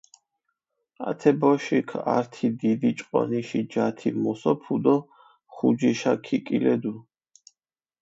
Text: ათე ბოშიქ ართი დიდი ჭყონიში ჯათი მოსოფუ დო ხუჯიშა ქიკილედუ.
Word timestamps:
ათე 1.09 1.31
ბოშიქ 1.39 1.89
ართი 2.17 2.47
დიდი 2.59 2.91
ჭყონიში 2.97 3.61
ჯათი 3.71 4.09
მოსოფუ 4.23 4.75
დო 4.83 4.95
ხუჯიშა 5.55 6.13
ქიკილედუ. 6.25 6.93